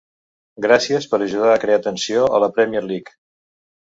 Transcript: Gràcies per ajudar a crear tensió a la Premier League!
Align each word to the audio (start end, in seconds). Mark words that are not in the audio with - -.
Gràcies 0.65 1.07
per 1.11 1.19
ajudar 1.25 1.51
a 1.55 1.59
crear 1.65 1.83
tensió 1.87 2.25
a 2.37 2.41
la 2.45 2.51
Premier 2.57 2.83
League! 2.89 3.15